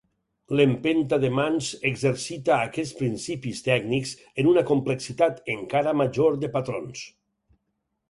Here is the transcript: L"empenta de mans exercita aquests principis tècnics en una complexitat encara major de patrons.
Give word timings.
L"empenta 0.53 1.19
de 1.23 1.29
mans 1.39 1.67
exercita 1.89 2.57
aquests 2.57 2.95
principis 3.03 3.63
tècnics 3.69 4.17
en 4.45 4.53
una 4.57 4.67
complexitat 4.73 5.41
encara 5.61 5.97
major 6.03 6.45
de 6.47 6.55
patrons. 6.61 7.09